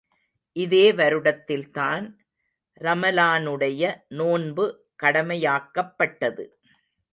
[0.55, 2.05] இதே வருடத்தில்தான்
[2.81, 3.83] ரமலானுடைய
[4.07, 4.65] நோன்பு
[5.03, 6.45] கடமையாக்கப்பட்டது.